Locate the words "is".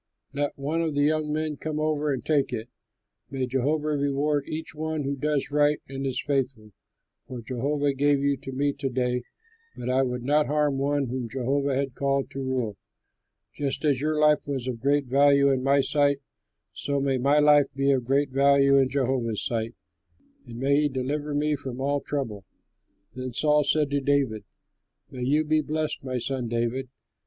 6.07-6.19